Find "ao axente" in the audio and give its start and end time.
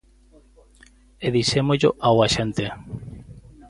2.05-2.65